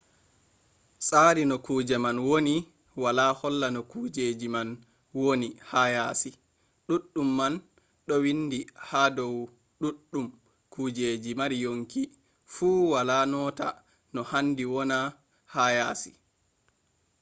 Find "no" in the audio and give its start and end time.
1.49-1.57, 3.75-3.81, 14.13-14.21